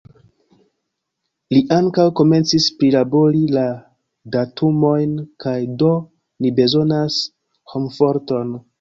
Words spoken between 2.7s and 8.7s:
prilabori la datumojn kaj do ni bezonas homforton.